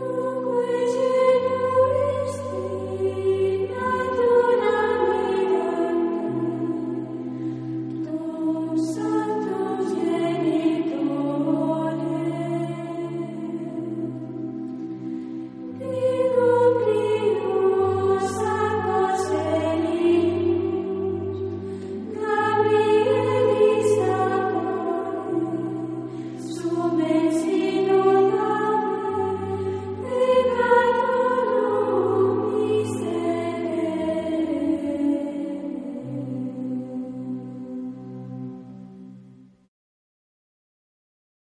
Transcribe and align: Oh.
Oh. 0.00 0.37